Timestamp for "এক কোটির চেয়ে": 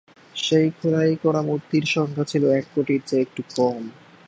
2.51-3.23